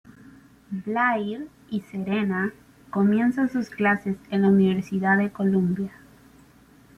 [0.71, 2.53] Blair y Serena
[2.89, 5.91] comienzan sus clases en la universidad de Columbia.